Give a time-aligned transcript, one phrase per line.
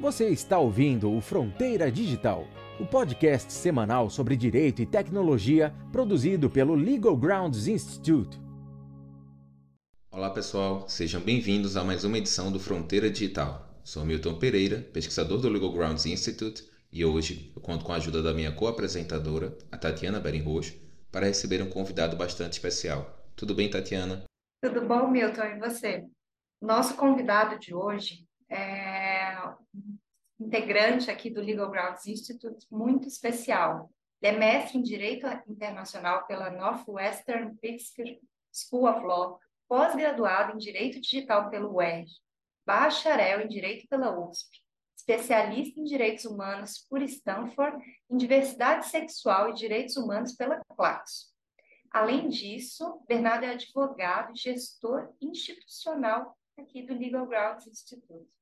[0.00, 2.48] Você está ouvindo o Fronteira Digital,
[2.80, 8.40] o podcast semanal sobre direito e tecnologia produzido pelo Legal Grounds Institute.
[10.10, 13.78] Olá pessoal, sejam bem-vindos a mais uma edição do Fronteira Digital.
[13.84, 18.22] Sou Milton Pereira, pesquisador do Legal Grounds Institute, e hoje eu conto com a ajuda
[18.22, 20.78] da minha co-apresentadora, a Tatiana Berinrocho,
[21.12, 23.22] para receber um convidado bastante especial.
[23.36, 24.24] Tudo bem, Tatiana?
[24.64, 26.06] Tudo bom, Milton, e você?
[26.58, 29.36] Nosso convidado de hoje é
[30.38, 33.90] integrante aqui do Legal Grounds Institute, muito especial.
[34.20, 38.18] Ele é mestre em Direito Internacional pela Northwestern Pritzker
[38.52, 42.12] School of Law, pós-graduado em Direito Digital pelo UERJ,
[42.66, 44.58] bacharel em Direito pela USP,
[44.96, 47.78] especialista em Direitos Humanos por Stanford,
[48.10, 51.30] em Diversidade Sexual e Direitos Humanos pela Claxo.
[51.90, 58.39] Além disso, Bernardo é advogado e gestor institucional aqui do Legal Grounds Institute.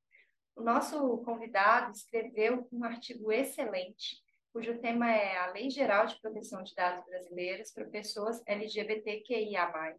[0.58, 4.20] O nosso convidado escreveu um artigo excelente,
[4.52, 9.94] cujo tema é a Lei Geral de Proteção de Dados Brasileiros para Pessoas LGBTQIA+,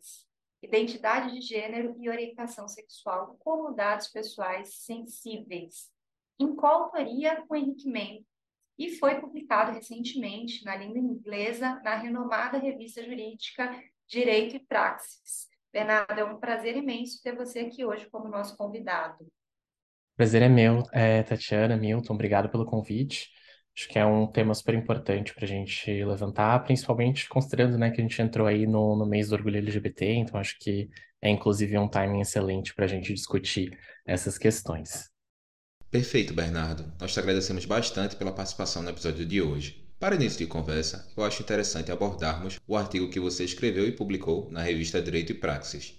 [0.62, 5.90] Identidade de Gênero e Orientação Sexual como Dados Pessoais Sensíveis,
[6.38, 8.28] em coautoria com Henrique Mendes,
[8.78, 15.48] e foi publicado recentemente na língua inglesa na renomada revista jurídica Direito e Praxis.
[15.72, 19.26] Bernardo, é um prazer imenso ter você aqui hoje como nosso convidado.
[20.20, 23.30] Prazer é meu, é, Tatiana, Milton, obrigado pelo convite.
[23.74, 28.02] Acho que é um tema super importante para a gente levantar, principalmente considerando né, que
[28.02, 30.90] a gente entrou aí no, no mês do orgulho LGBT, então acho que
[31.22, 35.10] é inclusive um timing excelente para a gente discutir essas questões.
[35.90, 36.92] Perfeito, Bernardo.
[37.00, 39.90] Nós te agradecemos bastante pela participação no episódio de hoje.
[39.98, 44.52] Para início de conversa, eu acho interessante abordarmos o artigo que você escreveu e publicou
[44.52, 45.98] na revista Direito e Praxis.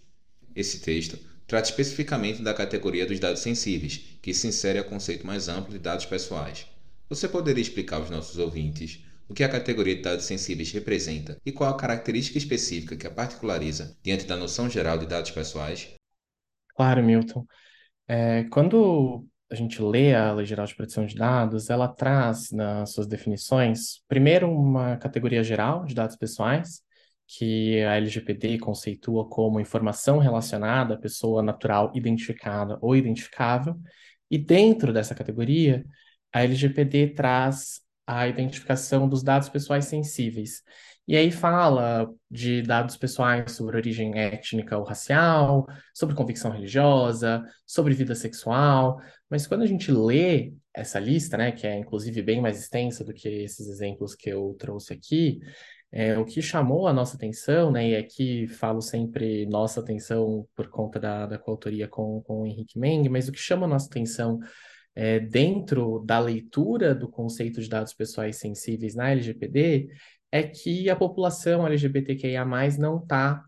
[0.55, 1.19] Esse texto
[1.51, 5.81] trata especificamente da categoria dos dados sensíveis, que se insere ao conceito mais amplo de
[5.81, 6.65] dados pessoais.
[7.09, 11.51] Você poderia explicar aos nossos ouvintes o que a categoria de dados sensíveis representa e
[11.51, 15.93] qual a característica específica que a particulariza diante da noção geral de dados pessoais?
[16.77, 17.45] Claro, Milton.
[18.07, 22.93] É, quando a gente lê a Lei Geral de Proteção de Dados, ela traz nas
[22.93, 26.81] suas definições, primeiro, uma categoria geral de dados pessoais,
[27.37, 33.77] que a LGPD conceitua como informação relacionada à pessoa natural identificada ou identificável,
[34.29, 35.85] e dentro dessa categoria,
[36.33, 40.63] a LGPD traz a identificação dos dados pessoais sensíveis.
[41.07, 47.95] E aí fala de dados pessoais sobre origem étnica ou racial, sobre convicção religiosa, sobre
[47.95, 52.59] vida sexual, mas quando a gente lê essa lista, né, que é inclusive bem mais
[52.61, 55.41] extensa do que esses exemplos que eu trouxe aqui,
[55.93, 60.69] é, o que chamou a nossa atenção, né, e aqui falo sempre nossa atenção por
[60.69, 63.87] conta da, da coautoria com, com o Henrique Meng, mas o que chama a nossa
[63.87, 64.39] atenção
[64.95, 69.89] é, dentro da leitura do conceito de dados pessoais sensíveis na LGPD
[70.31, 72.45] é que a população LGBTQIA+,
[72.79, 73.45] não está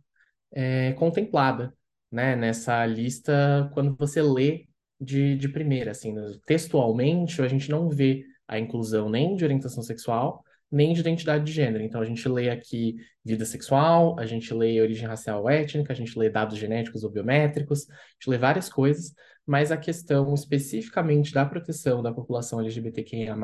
[0.52, 1.72] é, contemplada
[2.10, 4.66] né, nessa lista quando você lê
[5.00, 6.14] de, de primeira, assim,
[6.46, 11.52] textualmente a gente não vê a inclusão nem de orientação sexual, nem de identidade de
[11.52, 11.84] gênero.
[11.84, 15.96] Então, a gente lê aqui vida sexual, a gente lê origem racial ou étnica, a
[15.96, 19.12] gente lê dados genéticos ou biométricos, a gente lê várias coisas,
[19.46, 23.36] mas a questão especificamente da proteção da população LGBTQIA+,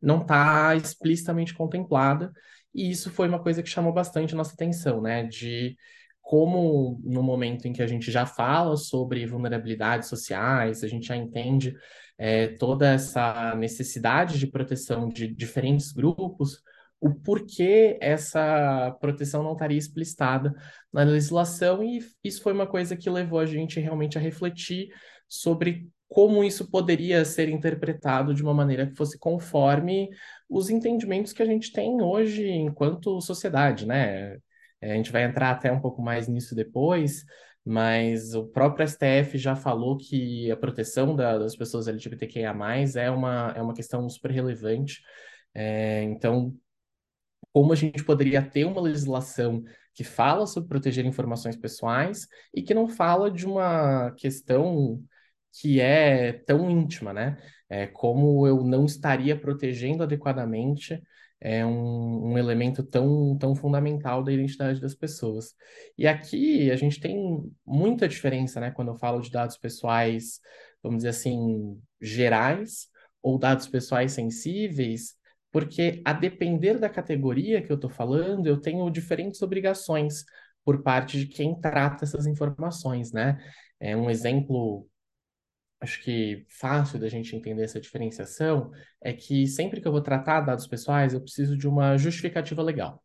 [0.00, 2.32] não está explicitamente contemplada,
[2.72, 5.76] e isso foi uma coisa que chamou bastante a nossa atenção, né, de
[6.20, 11.16] como no momento em que a gente já fala sobre vulnerabilidades sociais, a gente já
[11.16, 11.74] entende
[12.18, 16.62] é, toda essa necessidade de proteção de diferentes grupos,
[17.00, 20.54] o porquê essa proteção não estaria explicitada
[20.92, 24.88] na legislação, e isso foi uma coisa que levou a gente realmente a refletir
[25.28, 30.08] sobre como isso poderia ser interpretado de uma maneira que fosse conforme
[30.48, 34.38] os entendimentos que a gente tem hoje enquanto sociedade, né?
[34.80, 37.24] É, a gente vai entrar até um pouco mais nisso depois,
[37.66, 42.54] mas o próprio STF já falou que a proteção da, das pessoas LGBTQIA+,
[42.94, 45.02] é uma, é uma questão super relevante.
[45.52, 46.54] É, então,
[47.52, 52.72] como a gente poderia ter uma legislação que fala sobre proteger informações pessoais e que
[52.74, 55.02] não fala de uma questão
[55.60, 57.36] que é tão íntima, né?
[57.68, 61.02] É, como eu não estaria protegendo adequadamente
[61.40, 65.54] é um, um elemento tão, tão fundamental da identidade das pessoas.
[65.96, 67.16] E aqui a gente tem
[67.64, 70.40] muita diferença, né, quando eu falo de dados pessoais,
[70.82, 72.88] vamos dizer assim, gerais,
[73.22, 75.14] ou dados pessoais sensíveis,
[75.50, 80.24] porque a depender da categoria que eu estou falando, eu tenho diferentes obrigações
[80.64, 83.38] por parte de quem trata essas informações, né?
[83.80, 84.86] É um exemplo
[85.80, 88.70] acho que fácil da gente entender essa diferenciação
[89.00, 93.02] é que sempre que eu vou tratar dados pessoais, eu preciso de uma justificativa legal,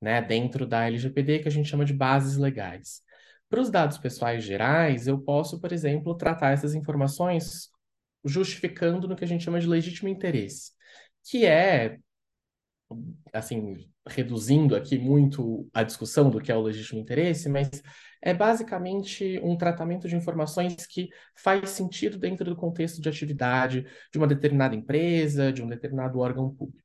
[0.00, 3.02] né, dentro da LGPD, que a gente chama de bases legais.
[3.48, 7.68] Para os dados pessoais gerais, eu posso, por exemplo, tratar essas informações
[8.24, 10.72] justificando no que a gente chama de legítimo interesse,
[11.22, 11.98] que é,
[13.32, 17.68] assim, reduzindo aqui muito a discussão do que é o legítimo interesse, mas
[18.24, 24.18] é basicamente um tratamento de informações que faz sentido dentro do contexto de atividade de
[24.18, 26.82] uma determinada empresa, de um determinado órgão público.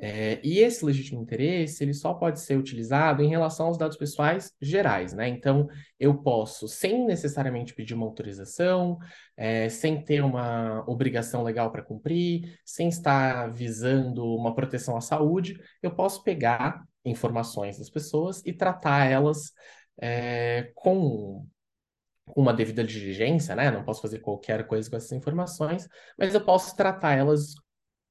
[0.00, 4.52] É, e esse legítimo interesse, ele só pode ser utilizado em relação aos dados pessoais
[4.60, 5.26] gerais, né?
[5.28, 5.66] Então,
[5.98, 8.96] eu posso, sem necessariamente pedir uma autorização,
[9.36, 15.60] é, sem ter uma obrigação legal para cumprir, sem estar visando uma proteção à saúde,
[15.82, 19.52] eu posso pegar informações das pessoas e tratar elas
[20.00, 21.46] é, com
[22.36, 23.70] uma devida diligência, né?
[23.70, 27.54] Não posso fazer qualquer coisa com essas informações, mas eu posso tratar elas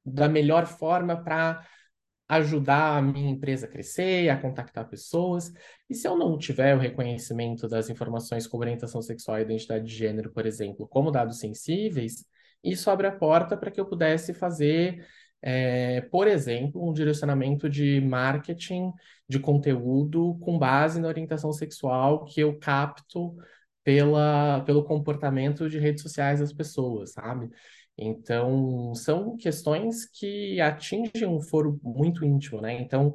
[0.05, 1.65] da melhor forma para
[2.29, 5.51] ajudar a minha empresa a crescer, a contactar pessoas.
[5.89, 9.95] E se eu não tiver o reconhecimento das informações como orientação sexual e identidade de
[9.95, 12.25] gênero, por exemplo, como dados sensíveis,
[12.63, 15.05] isso abre a porta para que eu pudesse fazer,
[15.41, 18.91] é, por exemplo, um direcionamento de marketing
[19.27, 23.35] de conteúdo com base na orientação sexual que eu capto
[23.83, 27.49] pela, pelo comportamento de redes sociais das pessoas, sabe?
[27.97, 32.79] Então, são questões que atingem um foro muito íntimo, né?
[32.79, 33.13] Então,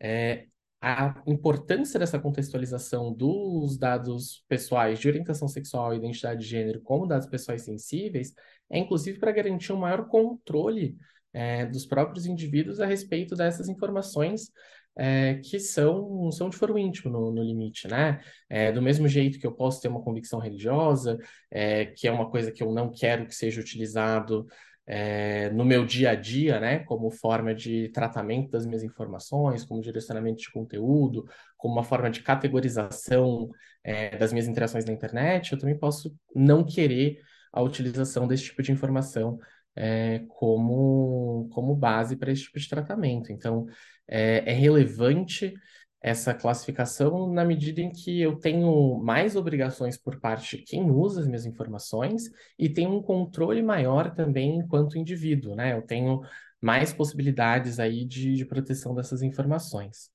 [0.00, 0.46] é,
[0.80, 7.06] a importância dessa contextualização dos dados pessoais de orientação sexual e identidade de gênero como
[7.06, 8.32] dados pessoais sensíveis
[8.70, 10.96] é, inclusive, para garantir um maior controle
[11.32, 14.50] é, dos próprios indivíduos a respeito dessas informações
[14.96, 18.20] é, que são, são de foro íntimo no, no limite, né?
[18.48, 21.18] É, do mesmo jeito que eu posso ter uma convicção religiosa,
[21.50, 24.46] é, que é uma coisa que eu não quero que seja utilizado
[24.86, 26.80] é, no meu dia a dia, né?
[26.80, 31.24] Como forma de tratamento das minhas informações, como direcionamento de conteúdo,
[31.56, 33.48] como uma forma de categorização
[33.84, 37.20] é, das minhas interações na internet, eu também posso não querer
[37.52, 39.38] a utilização desse tipo de informação
[39.80, 43.32] é, como, como base para esse tipo de tratamento.
[43.32, 43.66] Então,
[44.06, 45.54] é, é relevante
[46.02, 51.20] essa classificação na medida em que eu tenho mais obrigações por parte de quem usa
[51.20, 52.24] as minhas informações
[52.58, 55.74] e tenho um controle maior também enquanto indivíduo, né?
[55.76, 56.20] Eu tenho
[56.60, 60.10] mais possibilidades aí de, de proteção dessas informações.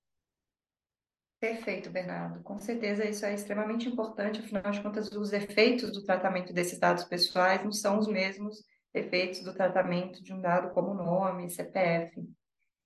[1.39, 2.41] Perfeito, Bernardo.
[2.43, 7.03] Com certeza isso é extremamente importante, afinal de contas, os efeitos do tratamento desses dados
[7.03, 8.63] pessoais não são os mesmos
[8.95, 12.23] efeitos do tratamento de um dado como nome, CPF.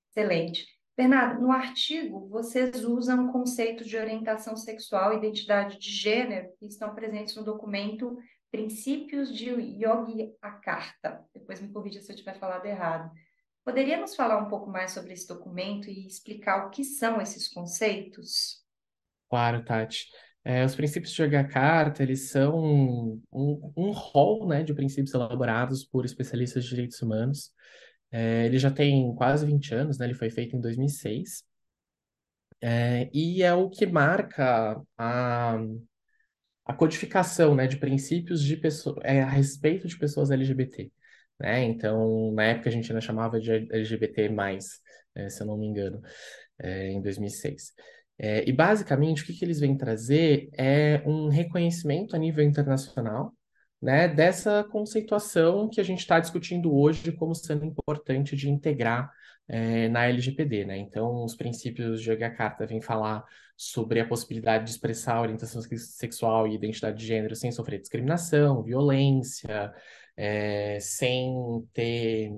[0.10, 0.66] Excelente.
[0.98, 6.94] Bernardo, no artigo, vocês usam conceitos de orientação sexual e identidade de gênero que estão
[6.94, 8.18] presentes no documento
[8.52, 11.24] Princípios de Yogyakarta.
[11.34, 13.12] Depois me corrija se eu tiver falado errado.
[13.64, 17.48] Poderia nos falar um pouco mais sobre esse documento e explicar o que são esses
[17.48, 18.66] conceitos?
[19.30, 20.08] Claro, Tati.
[20.44, 23.22] É, os princípios de Yogyakarta, eles são um,
[23.76, 27.52] um rol né, de princípios elaborados por especialistas de direitos humanos.
[28.12, 31.44] É, ele já tem quase 20 anos, né, ele foi feito em 2006.
[32.62, 35.58] É, e é o que marca a,
[36.66, 40.92] a codificação né, de princípios de pessoa, é, a respeito de pessoas LGBT.
[41.40, 41.64] Né?
[41.64, 44.30] Então, na época a gente ainda chamava de LGBT+,
[45.16, 46.02] é, se eu não me engano,
[46.60, 47.74] é, em 2006.
[48.20, 53.34] É, e basicamente o que, que eles vêm trazer é um reconhecimento a nível internacional
[53.82, 59.10] né, dessa conceituação que a gente está discutindo hoje como sendo importante de integrar
[59.48, 60.66] é, na LGPD.
[60.66, 60.78] Né?
[60.78, 63.24] Então, os princípios de Yogyakarta vêm falar
[63.56, 69.74] sobre a possibilidade de expressar orientação sexual e identidade de gênero sem sofrer discriminação, violência,
[70.16, 71.34] é, sem
[71.74, 72.32] ter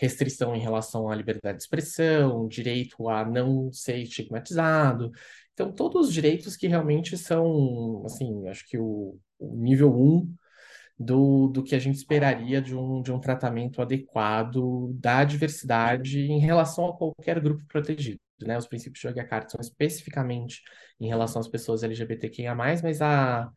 [0.00, 5.10] restrição em relação à liberdade de expressão, direito a não ser estigmatizado.
[5.52, 10.34] Então, todos os direitos que realmente são, assim, acho que o, o nível 1 um
[10.98, 16.38] do, do que a gente esperaria de um, de um tratamento adequado da diversidade em
[16.38, 18.20] relação a qualquer grupo protegido.
[18.40, 18.56] Né?
[18.56, 20.62] Os princípios de Yogyakarta são especificamente
[20.98, 23.50] em relação às pessoas LGBTQIA+, mas a,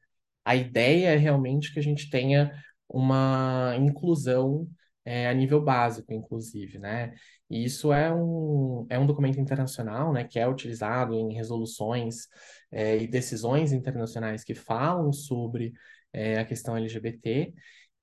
[0.43, 2.51] a ideia é realmente que a gente tenha
[2.89, 4.67] uma inclusão
[5.05, 7.13] é, a nível básico, inclusive, né?
[7.49, 12.27] E isso é um, é um documento internacional, né, que é utilizado em resoluções
[12.71, 15.73] é, e decisões internacionais que falam sobre
[16.11, 17.53] é, a questão LGBT,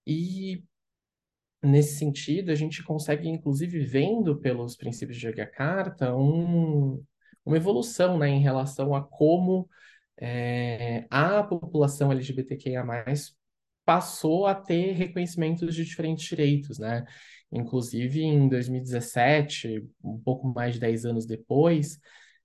[0.07, 0.65] e
[1.63, 7.03] nesse sentido a gente consegue, inclusive, vendo pelos princípios de Yogyakarta, um,
[7.45, 9.69] uma evolução, né, em relação a como
[10.21, 12.85] é, a população LGBTQIA+,
[13.85, 17.05] passou a ter reconhecimentos de diferentes direitos, né?
[17.53, 21.99] Inclusive, em 2017, um pouco mais de 10 anos depois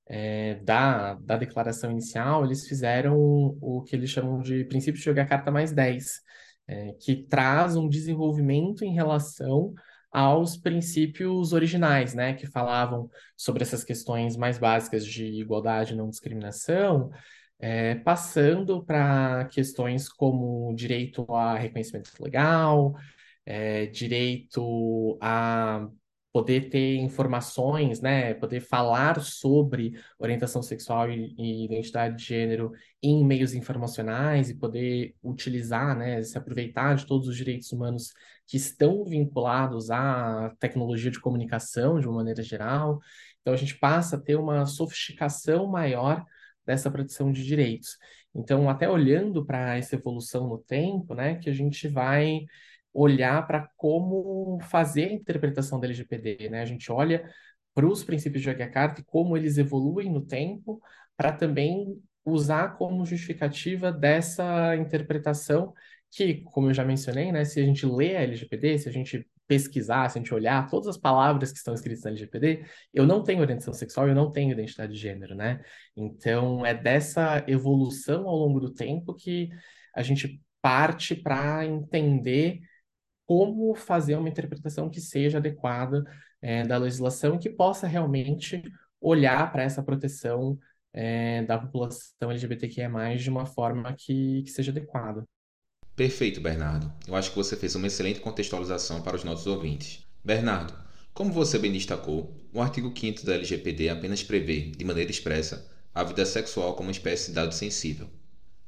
[0.08, 3.18] é, da, da declaração inicial, eles fizeram
[3.62, 6.22] o que eles chamam de princípio de jogar carta mais 10,
[6.68, 9.74] é, que traz um desenvolvimento em relação
[10.12, 16.10] aos princípios originais, né, que falavam sobre essas questões mais básicas de igualdade e não
[16.10, 17.12] discriminação,
[17.60, 22.96] é, passando para questões como direito a reconhecimento legal,
[23.46, 25.88] é, direito a
[26.36, 33.24] poder ter informações, né, poder falar sobre orientação sexual e, e, identidade de gênero em
[33.24, 38.12] meios informacionais e poder utilizar, né, se aproveitar de todos os direitos humanos
[38.46, 43.00] que estão vinculados à tecnologia de comunicação de uma maneira geral.
[43.40, 46.26] Então a gente passa a ter uma sofisticação maior
[46.66, 47.98] dessa proteção de direitos.
[48.34, 52.42] Então, até olhando para essa evolução no tempo, né, que a gente vai
[52.94, 56.62] olhar para como fazer a interpretação da LGPD, né?
[56.62, 57.30] A gente olha
[57.74, 60.82] para os princípios de Yogya Carta e como eles evoluem no tempo,
[61.18, 65.74] para também usar como justificativa dessa interpretação
[66.10, 69.28] que, como eu já mencionei, né, se a gente lê a LGPD, se a gente
[69.48, 73.24] pesquisar, se a gente olhar todas as palavras que estão escritas na LGPD, eu não
[73.24, 75.62] tenho orientação sexual, eu não tenho identidade de gênero, né?
[75.96, 79.50] Então, é dessa evolução ao longo do tempo que
[79.94, 82.60] a gente parte para entender
[83.26, 86.04] como fazer uma interpretação que seja adequada
[86.42, 88.62] é, da legislação que possa realmente
[89.02, 90.58] olhar para essa proteção
[90.94, 95.28] é, da população LGBTQIA+, de uma forma que, que seja adequada.
[95.96, 96.92] Perfeito, Bernardo.
[97.08, 100.00] Eu acho que você fez uma excelente contextualização para os nossos ouvintes.
[100.22, 100.74] Bernardo,
[101.14, 106.04] como você bem destacou, o artigo 5 da LGPD apenas prevê, de maneira expressa, a
[106.04, 108.10] vida sexual como uma espécie de dado sensível.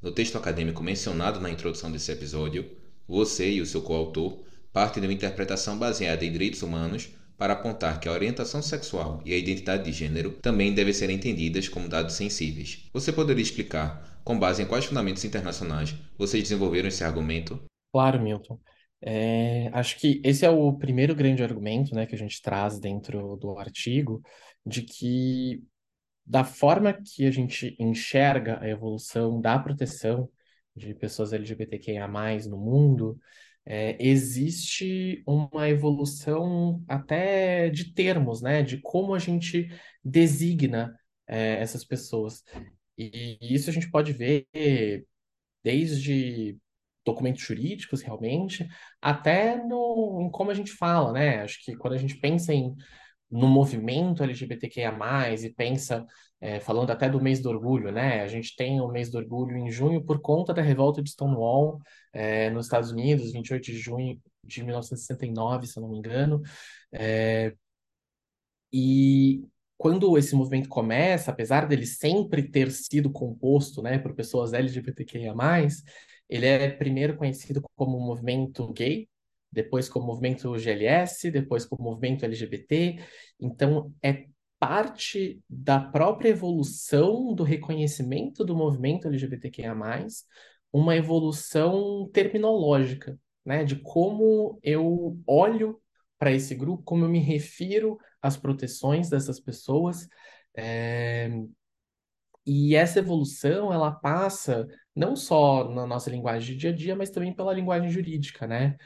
[0.00, 2.64] No texto acadêmico mencionado na introdução desse episódio,
[3.06, 4.42] você e o seu coautor
[4.72, 9.34] partem de uma interpretação baseada em direitos humanos para apontar que a orientação sexual e
[9.34, 12.88] a identidade de gênero também devem ser entendidas como dados sensíveis.
[12.92, 17.64] Você poderia explicar com base em quais fundamentos internacionais vocês desenvolveram esse argumento?
[17.90, 18.60] Claro, Milton.
[19.00, 23.36] É, acho que esse é o primeiro grande argumento né, que a gente traz dentro
[23.36, 24.20] do artigo,
[24.66, 25.64] de que
[26.26, 30.28] da forma que a gente enxerga a evolução da proteção
[30.76, 32.06] de pessoas LGBTQIA+,
[32.50, 33.18] no mundo,
[33.64, 39.70] é, existe uma evolução até de termos, né, de como a gente
[40.04, 40.94] designa
[41.26, 42.44] é, essas pessoas.
[42.98, 44.46] E isso a gente pode ver
[45.62, 46.58] desde
[47.04, 48.68] documentos jurídicos, realmente,
[49.00, 51.42] até no, em como a gente fala, né?
[51.42, 52.74] Acho que quando a gente pensa em
[53.30, 54.92] no movimento LGBTQIA+,
[55.34, 56.06] e pensa,
[56.40, 58.22] é, falando até do mês do orgulho, né?
[58.22, 61.78] A gente tem o mês do orgulho em junho por conta da revolta de Stonewall
[62.12, 66.42] é, nos Estados Unidos, 28 de junho de 1969, se eu não me engano.
[66.92, 67.54] É,
[68.72, 69.42] e
[69.78, 75.32] quando esse movimento começa, apesar dele sempre ter sido composto né, por pessoas LGBTQIA,
[76.28, 79.08] ele é primeiro conhecido como movimento gay,
[79.50, 82.98] depois como movimento GLS, depois como movimento LGBT.
[83.40, 84.26] Então, é
[84.58, 89.76] parte da própria evolução do reconhecimento do movimento LGBTQIA,
[90.72, 95.80] uma evolução terminológica, né, de como eu olho
[96.18, 100.08] para esse grupo, como eu me refiro às proteções dessas pessoas.
[100.56, 101.30] É...
[102.46, 107.10] E essa evolução, ela passa não só na nossa linguagem de dia a dia, mas
[107.10, 108.76] também pela linguagem jurídica, né?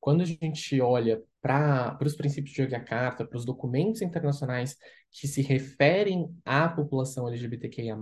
[0.00, 4.76] Quando a gente olha para os princípios de Yogyakarta, para os documentos internacionais
[5.10, 7.96] que se referem à população LGBTQIA+,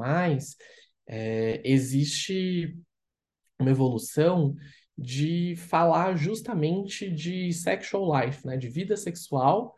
[1.07, 2.79] é, existe
[3.59, 4.55] uma evolução
[4.97, 9.75] de falar justamente de sexual life, né, de vida sexual,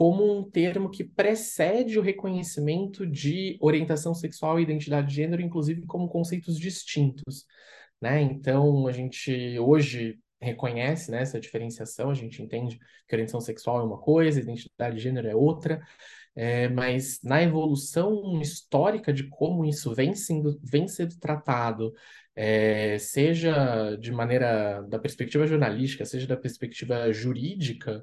[0.00, 5.82] como um termo que precede o reconhecimento de orientação sexual e identidade de gênero, inclusive
[5.82, 7.44] como conceitos distintos.
[8.00, 8.22] Né?
[8.22, 13.84] Então, a gente hoje reconhece né, essa diferenciação, a gente entende que orientação sexual é
[13.84, 15.82] uma coisa, identidade de gênero é outra,
[16.34, 21.92] é, mas na evolução histórica de como isso vem sendo, vem sendo tratado
[22.34, 28.02] é, seja de maneira da perspectiva jornalística, seja da perspectiva jurídica,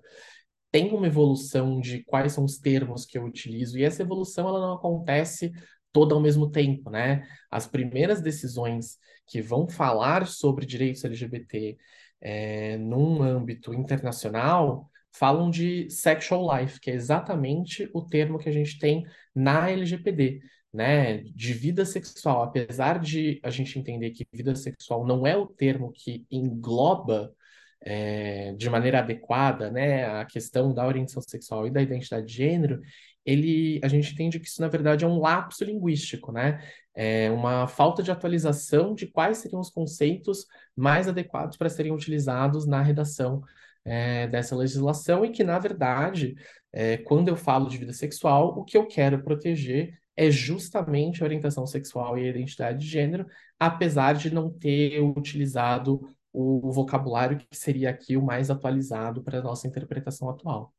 [0.72, 4.60] tem uma evolução de quais são os termos que eu utilizo, e essa evolução ela
[4.60, 5.52] não acontece
[5.92, 7.28] toda ao mesmo tempo, né?
[7.50, 11.78] As primeiras decisões que vão falar sobre direitos LGBT
[12.22, 18.52] é, num âmbito internacional falam de sexual life, que é exatamente o termo que a
[18.52, 20.42] gente tem na LGPD.
[20.74, 25.48] né, de vida sexual, apesar de a gente entender que vida sexual não é o
[25.48, 27.34] termo que engloba
[27.82, 32.82] é, de maneira adequada, né, a questão da orientação sexual e da identidade de gênero,
[33.26, 36.62] ele, a gente entende que isso, na verdade, é um lapso linguístico, né?
[36.96, 42.66] É uma falta de atualização de quais seriam os conceitos mais adequados para serem utilizados
[42.66, 43.44] na redação
[43.84, 46.36] é, dessa legislação e que, na verdade,
[46.72, 51.26] é, quando eu falo de vida sexual, o que eu quero proteger é justamente a
[51.26, 53.26] orientação sexual e a identidade de gênero,
[53.60, 56.02] apesar de não ter utilizado
[56.40, 60.72] o vocabulário que seria aqui o mais atualizado para a nossa interpretação atual.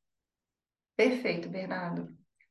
[0.96, 2.06] Perfeito, Bernardo.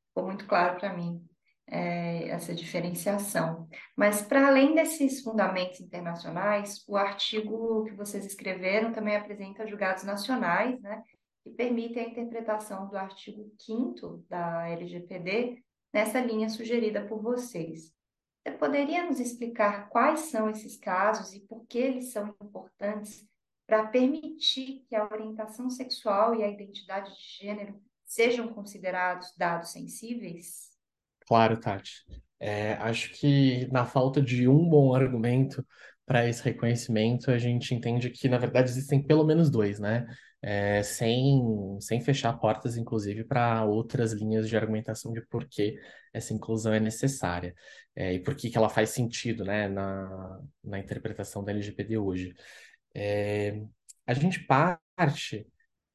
[0.09, 1.25] Ficou muito claro para mim
[1.67, 3.67] é, essa diferenciação.
[3.95, 10.81] Mas, para além desses fundamentos internacionais, o artigo que vocês escreveram também apresenta julgados nacionais,
[10.81, 11.01] né,
[11.43, 17.96] que permitem a interpretação do artigo 5 da LGPD nessa linha sugerida por vocês.
[18.47, 23.27] Você poderia nos explicar quais são esses casos e por que eles são importantes
[23.67, 30.69] para permitir que a orientação sexual e a identidade de gênero sejam considerados dados sensíveis?
[31.27, 32.05] Claro, Tati.
[32.39, 35.61] É, acho que na falta de um bom argumento
[36.05, 40.05] para esse reconhecimento, a gente entende que, na verdade, existem pelo menos dois, né?
[40.49, 45.77] É, sem, sem fechar portas, inclusive, para outras linhas de argumentação de por que
[46.13, 47.53] essa inclusão é necessária
[47.93, 52.33] é, e por que, que ela faz sentido né, na, na interpretação da LGPD hoje.
[52.95, 53.61] É,
[54.05, 55.45] a gente parte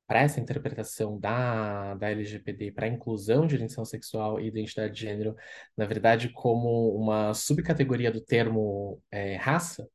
[0.07, 5.01] para essa interpretação da, da LGPD, para a inclusão de orientação sexual e identidade de
[5.01, 5.35] gênero,
[5.75, 9.89] na verdade, como uma subcategoria do termo é, raça,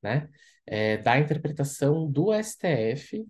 [0.00, 0.28] né?
[0.66, 3.26] É, da interpretação do STF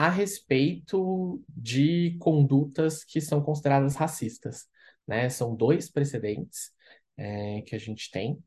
[0.00, 4.66] a respeito de condutas que são consideradas racistas.
[5.06, 5.28] Né?
[5.28, 6.72] São dois precedentes
[7.18, 8.42] é, que a gente tem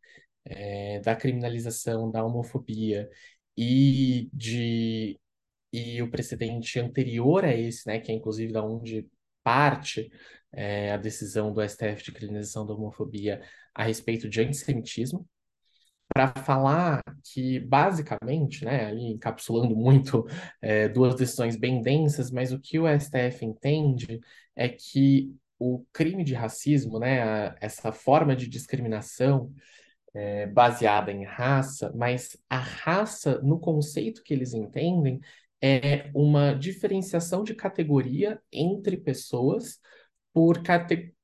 [0.46, 3.08] é, da criminalização da homofobia
[3.56, 5.20] e de
[5.72, 9.08] e o precedente anterior a esse, né, que é inclusive da onde
[9.44, 10.12] parte
[10.52, 13.44] é, a decisão do STF de criminalização da homofobia
[13.76, 15.28] a respeito de antissemitismo,
[16.14, 20.28] para falar que, basicamente, né, ali encapsulando muito
[20.62, 24.20] é, duas decisões bem densas, mas o que o STF entende
[24.56, 29.54] é que o crime de racismo, né, essa forma de discriminação,
[30.14, 35.20] é, baseada em raça, mas a raça, no conceito que eles entendem,
[35.62, 39.80] é uma diferenciação de categoria entre pessoas
[40.34, 40.62] por,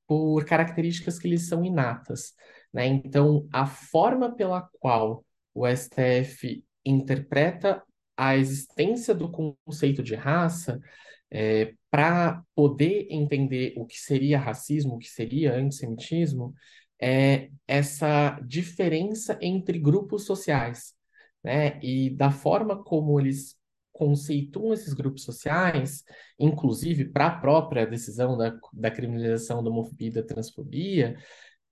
[0.06, 2.34] por características que lhes são inatas.
[2.72, 2.86] Né?
[2.86, 7.82] Então, a forma pela qual o STF interpreta
[8.16, 10.80] a existência do conceito de raça
[11.30, 16.54] é, para poder entender o que seria racismo, o que seria antissemitismo,
[17.00, 20.94] é essa diferença entre grupos sociais.
[21.42, 21.80] Né?
[21.82, 23.56] E da forma como eles
[23.92, 26.04] conceituam esses grupos sociais,
[26.38, 31.16] inclusive para a própria decisão da, da criminalização da homofobia e da transfobia,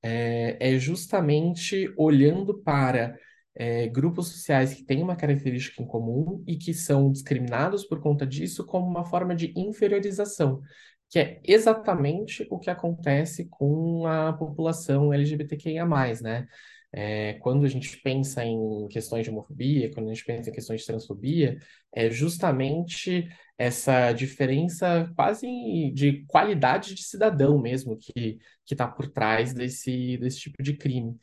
[0.02, 3.18] é, é justamente olhando para
[3.58, 8.24] é, grupos sociais que têm uma característica em comum e que são discriminados por conta
[8.24, 10.62] disso como uma forma de inferiorização,
[11.10, 15.84] que é exatamente o que acontece com a população LGBTQIA+,
[16.22, 16.46] né?
[16.90, 20.80] É, quando a gente pensa em questões de homofobia, quando a gente pensa em questões
[20.80, 21.58] de transfobia,
[21.94, 25.46] é justamente essa diferença quase
[25.92, 28.38] de qualidade de cidadão mesmo que
[28.70, 31.18] está por trás desse, desse tipo de crime.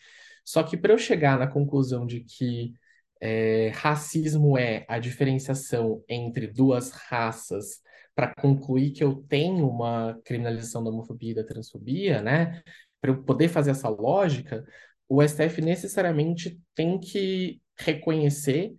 [0.45, 2.73] Só que para eu chegar na conclusão de que
[3.19, 7.81] é, racismo é a diferenciação entre duas raças
[8.13, 12.62] para concluir que eu tenho uma criminalização da homofobia e da transfobia, né?
[13.01, 14.63] Para eu poder fazer essa lógica,
[15.10, 18.75] o STF necessariamente tem que reconhecer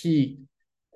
[0.00, 0.38] que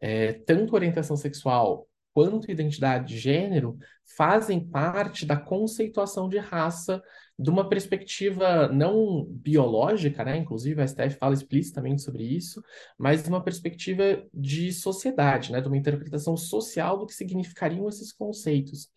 [0.00, 3.78] é, tanto orientação sexual quanto identidade de gênero
[4.16, 7.02] fazem parte da conceituação de raça
[7.38, 10.36] de uma perspectiva não biológica, né?
[10.36, 12.62] Inclusive a STF fala explicitamente sobre isso,
[12.98, 15.60] mas de uma perspectiva de sociedade, né?
[15.60, 18.88] De uma interpretação social do que significariam esses conceitos.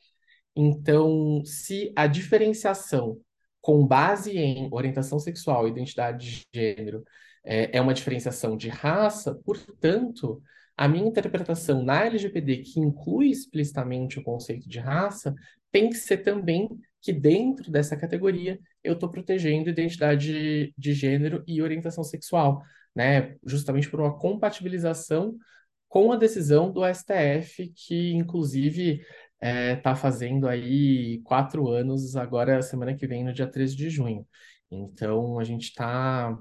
[0.55, 3.19] Então, se a diferenciação
[3.61, 7.03] com base em orientação sexual, identidade de gênero,
[7.43, 10.41] é, é uma diferenciação de raça, portanto,
[10.77, 15.33] a minha interpretação na LGPD, que inclui explicitamente o conceito de raça,
[15.71, 16.69] tem que ser também
[17.05, 22.63] que dentro dessa categoria eu estou protegendo identidade de, gênero e orientação sexual,
[22.95, 23.35] né?
[23.45, 25.37] Justamente por uma compatibilização
[25.87, 29.05] com a decisão do STF, que inclusive
[29.39, 34.27] está é, fazendo aí quatro anos, agora semana que vem, no dia 13 de junho.
[34.71, 36.35] Então, a gente está,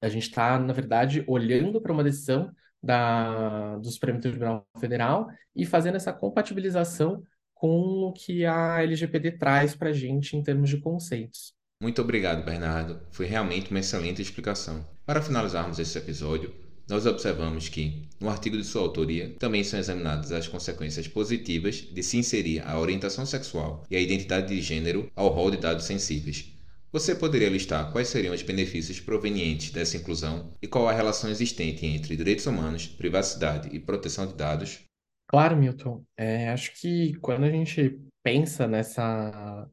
[0.00, 2.50] a gente está, na verdade, olhando para uma decisão
[2.82, 7.22] da, do Supremo Tribunal Federal e fazendo essa compatibilização
[7.64, 11.54] com o que a LGPD traz para a gente em termos de conceitos.
[11.82, 13.00] Muito obrigado, Bernardo.
[13.10, 14.86] Foi realmente uma excelente explicação.
[15.06, 16.54] Para finalizarmos esse episódio,
[16.86, 22.02] nós observamos que, no artigo de sua autoria, também são examinadas as consequências positivas de
[22.02, 26.52] se inserir a orientação sexual e a identidade de gênero ao rol de dados sensíveis.
[26.92, 31.86] Você poderia listar quais seriam os benefícios provenientes dessa inclusão e qual a relação existente
[31.86, 34.80] entre direitos humanos, privacidade e proteção de dados?
[35.26, 36.04] Claro, Milton.
[36.16, 39.68] É, acho que quando a gente pensa nessa,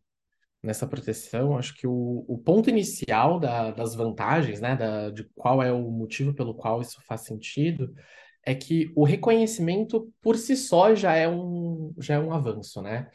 [0.64, 5.64] nessa proteção, acho que o, o ponto inicial da, das vantagens, né, da, de qual
[5.64, 7.94] é o motivo pelo qual isso faz sentido,
[8.46, 13.10] é que o reconhecimento por si só já é um, já é um avanço, né?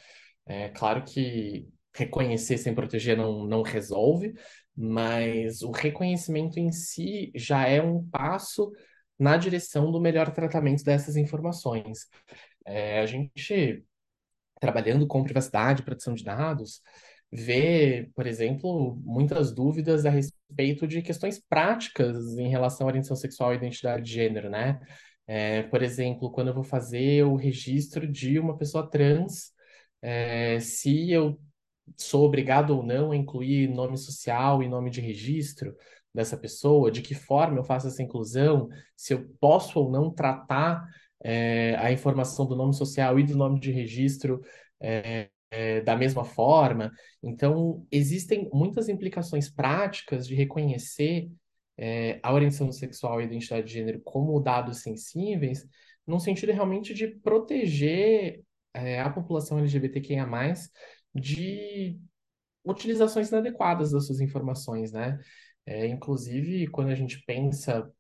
[0.46, 4.34] É claro que reconhecer sem proteger não, não resolve,
[4.76, 8.72] mas o reconhecimento em si já é um passo
[9.18, 12.06] na direção do melhor tratamento dessas informações.
[12.66, 13.84] É, a gente,
[14.60, 16.82] trabalhando com privacidade, proteção de dados,
[17.32, 23.52] vê, por exemplo, muitas dúvidas a respeito de questões práticas em relação à orientação sexual
[23.52, 24.80] e identidade de gênero, né?
[25.26, 29.52] É, por exemplo, quando eu vou fazer o registro de uma pessoa trans,
[30.00, 31.40] é, se eu
[31.96, 35.74] sou obrigado ou não a incluir nome social e nome de registro
[36.16, 40.84] dessa pessoa, de que forma eu faço essa inclusão, se eu posso ou não tratar
[41.22, 44.40] é, a informação do nome social e do nome de registro
[44.80, 46.90] é, é, da mesma forma.
[47.22, 51.30] Então, existem muitas implicações práticas de reconhecer
[52.22, 55.62] a orientação sexual e a identidade de gênero como dados sensíveis,
[56.06, 58.42] no sentido realmente de proteger
[59.04, 60.26] a população LGBTQIA+,
[61.14, 61.98] de
[62.64, 65.18] utilizações inadequadas das suas informações, né?
[65.66, 67.90] É, inclusive, quando a gente pensa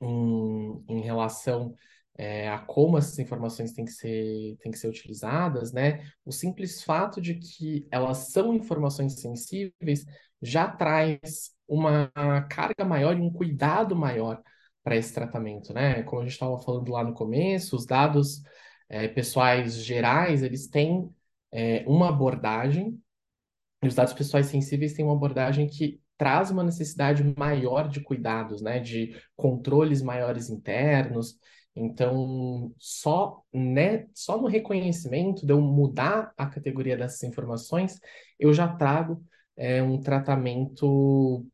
[0.00, 1.74] em, em relação
[2.16, 6.04] é, a como essas informações têm que ser, têm que ser utilizadas, né?
[6.24, 10.04] O simples fato de que elas são informações sensíveis
[10.42, 12.10] já traz uma
[12.50, 14.42] carga maior e um cuidado maior
[14.82, 16.02] para esse tratamento, né?
[16.04, 18.42] Como a gente estava falando lá no começo, os dados
[18.88, 21.08] é, pessoais gerais, eles têm
[21.52, 23.00] é, uma abordagem,
[23.82, 28.60] e os dados pessoais sensíveis têm uma abordagem que traz uma necessidade maior de cuidados,
[28.60, 28.80] né?
[28.80, 31.38] De controles maiores internos,
[31.80, 38.00] então, só, né, só no reconhecimento de eu mudar a categoria dessas informações,
[38.38, 39.22] eu já trago
[39.56, 41.46] é, um tratamento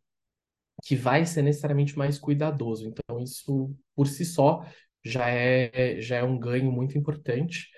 [0.85, 2.87] que vai ser necessariamente mais cuidadoso.
[2.89, 4.65] Então, isso por si só
[5.05, 7.69] já é, já é um ganho muito importante.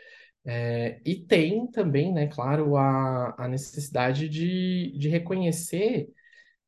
[0.45, 6.09] É, e tem também, né, claro, a, a necessidade de, de reconhecer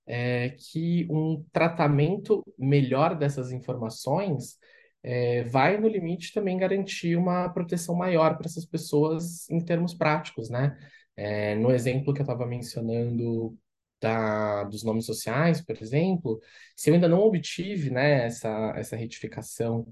[0.09, 4.59] é, que um tratamento melhor dessas informações
[5.03, 10.49] é, vai no limite também garantir uma proteção maior para essas pessoas em termos práticos,
[10.51, 10.77] né?
[11.17, 13.57] É, no exemplo que eu estava mencionando
[14.01, 16.41] da, dos nomes sociais, por exemplo,
[16.77, 19.87] se eu ainda não obtive né, essa, essa retificação,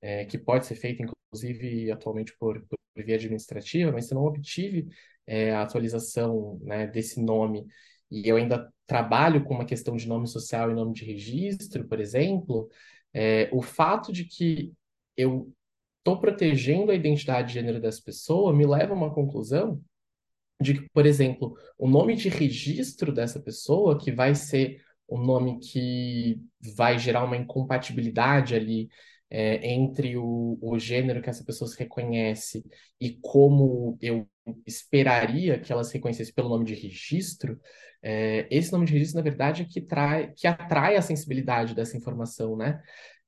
[0.00, 4.24] é, que pode ser feita, inclusive, atualmente por, por via administrativa, mas se eu não
[4.26, 4.88] obtive
[5.26, 7.66] é, a atualização né, desse nome
[8.10, 12.00] e eu ainda trabalho com uma questão de nome social e nome de registro, por
[12.00, 12.68] exemplo,
[13.14, 14.72] é, o fato de que
[15.16, 15.52] eu
[15.98, 19.80] estou protegendo a identidade de gênero dessa pessoa me leva a uma conclusão
[20.60, 25.58] de que, por exemplo, o nome de registro dessa pessoa, que vai ser um nome
[25.58, 26.40] que
[26.76, 28.88] vai gerar uma incompatibilidade ali
[29.30, 32.64] é, entre o, o gênero que essa pessoa se reconhece
[33.00, 34.28] e como eu
[34.66, 37.58] esperaria que ela se reconhecesse pelo nome de registro,
[38.02, 41.96] é, esse nome de registro, na verdade, é que, trai, que atrai a sensibilidade dessa
[41.96, 42.80] informação, né?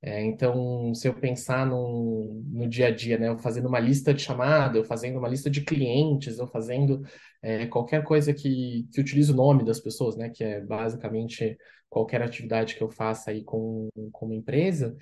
[0.04, 4.12] É, então, se eu pensar no, no dia a dia, né, eu fazendo uma lista
[4.12, 7.02] de chamada, eu fazendo uma lista de clientes, eu fazendo
[7.40, 11.56] é, qualquer coisa que, que utilize o nome das pessoas, né, que é basicamente
[11.88, 14.96] qualquer atividade que eu faça aí com, com uma empresa,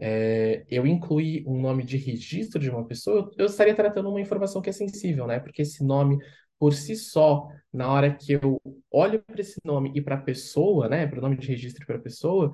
[0.00, 4.20] é, eu incluir um nome de registro de uma pessoa, eu, eu estaria tratando uma
[4.22, 6.16] informação que é sensível, né, porque esse nome
[6.58, 10.88] por si só, na hora que eu olho para esse nome e para a pessoa,
[10.88, 12.52] né, para o nome de registro para a pessoa,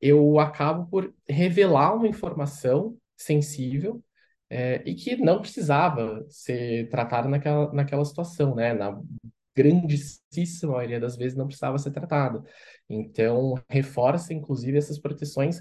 [0.00, 4.02] eu acabo por revelar uma informação sensível
[4.50, 8.74] é, e que não precisava ser tratada naquela, naquela situação, né?
[8.74, 9.00] Na
[9.56, 12.42] grandíssima maioria das vezes não precisava ser tratada.
[12.88, 15.60] Então, reforça, inclusive, essas proteções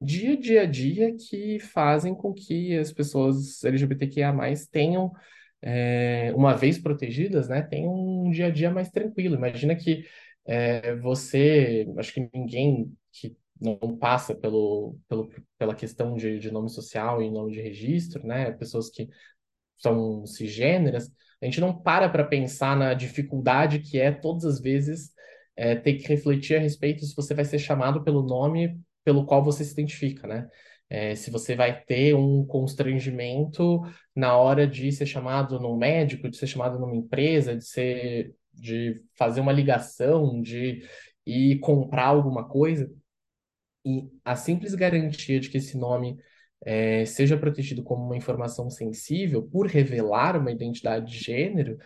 [0.00, 4.32] dia, dia a dia que fazem com que as pessoas LGBTQIA+,
[4.70, 5.12] tenham
[5.62, 9.36] é, uma vez protegidas, né, tem um dia a dia mais tranquilo.
[9.36, 10.04] Imagina que
[10.44, 16.68] é, você, acho que ninguém que não passa pelo, pelo, pela questão de, de nome
[16.68, 18.50] social e nome de registro, né?
[18.52, 19.08] Pessoas que
[19.78, 25.12] são cisgêneras, a gente não para para pensar na dificuldade que é todas as vezes
[25.56, 29.42] é, ter que refletir a respeito se você vai ser chamado pelo nome pelo qual
[29.42, 30.48] você se identifica, né?
[30.94, 33.80] É, se você vai ter um constrangimento
[34.14, 39.02] na hora de ser chamado num médico, de ser chamado numa empresa, de ser, de
[39.14, 40.86] fazer uma ligação, de
[41.24, 42.92] ir comprar alguma coisa.
[43.86, 46.18] E a simples garantia de que esse nome
[46.62, 51.78] é, seja protegido como uma informação sensível por revelar uma identidade de gênero,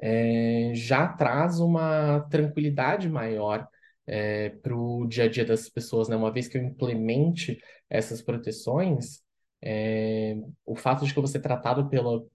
[0.00, 3.68] é, já traz uma tranquilidade maior
[4.06, 6.16] é, para o dia a dia das pessoas, né?
[6.16, 7.58] Uma vez que eu implemente
[7.90, 9.22] essas proteções,
[9.62, 12.30] é, o fato de que eu vou ser tratado pelo,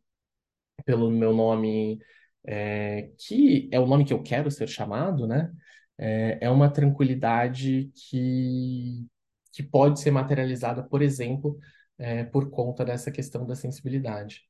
[0.86, 1.99] pelo meu nome,
[2.45, 5.51] é, que é o nome que eu quero ser chamado, né?
[5.97, 9.07] É, é uma tranquilidade que,
[9.53, 11.57] que pode ser materializada, por exemplo,
[11.97, 14.49] é, por conta dessa questão da sensibilidade.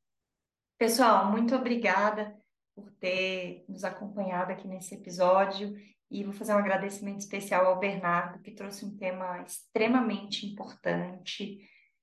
[0.78, 2.36] Pessoal, muito obrigada
[2.74, 5.76] por ter nos acompanhado aqui nesse episódio
[6.12, 11.60] e vou fazer um agradecimento especial ao Bernardo, que trouxe um tema extremamente importante,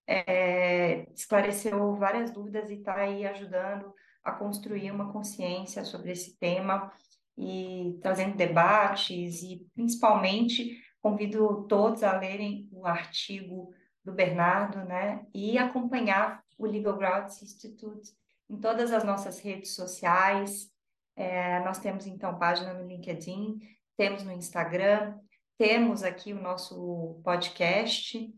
[0.07, 3.95] é, esclareceu várias dúvidas e está aí ajudando
[4.25, 6.91] a construir uma consciência sobre esse tema
[7.37, 15.59] e trazendo debates e principalmente convido todos a lerem o artigo do Bernardo, né, e
[15.59, 18.11] acompanhar o Legal Grounds Institute
[18.49, 20.71] em todas as nossas redes sociais.
[21.15, 23.59] É, nós temos então página no LinkedIn,
[23.99, 25.19] temos no Instagram,
[25.59, 28.33] temos aqui o nosso podcast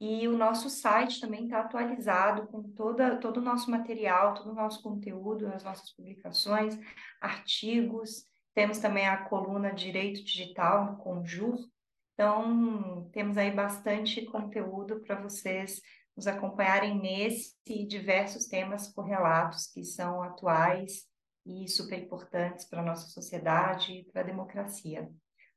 [0.00, 4.54] e o nosso site também está atualizado com toda, todo o nosso material, todo o
[4.54, 6.78] nosso conteúdo, as nossas publicações,
[7.20, 8.24] artigos.
[8.54, 11.58] Temos também a coluna Direito Digital no Conjur,
[12.20, 15.80] então, temos aí bastante conteúdo para vocês
[16.14, 21.06] nos acompanharem nesse e diversos temas correlatos que são atuais
[21.44, 25.08] e super importantes para a nossa sociedade e para a democracia.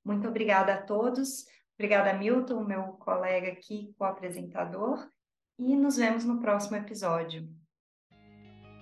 [0.04, 1.46] Muito obrigada a todos.
[1.78, 5.08] Obrigada, Milton, meu colega aqui, co-apresentador,
[5.58, 7.48] e nos vemos no próximo episódio.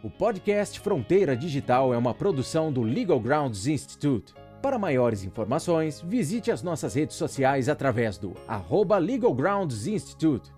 [0.04, 4.34] O podcast Fronteira Digital é uma produção do Legal Grounds Institute.
[4.62, 10.52] Para maiores informações, visite as nossas redes sociais através do arroba Legal Grounds Institute